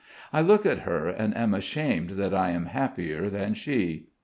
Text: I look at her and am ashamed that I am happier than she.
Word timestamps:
I 0.33 0.41
look 0.41 0.65
at 0.65 0.79
her 0.79 1.09
and 1.09 1.37
am 1.37 1.53
ashamed 1.53 2.17
that 2.17 2.33
I 2.33 2.49
am 2.49 2.65
happier 2.65 3.29
than 3.29 3.53
she. 3.53 4.07